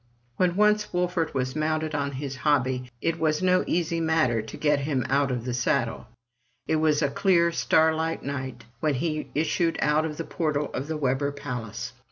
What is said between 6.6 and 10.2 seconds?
It was a clear starlight night, when he issued out of